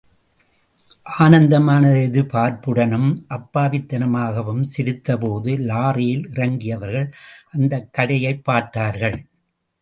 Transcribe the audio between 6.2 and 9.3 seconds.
இறங்கியவர்கள், அந்தக் கடையைப் பார்த்தார்கள்.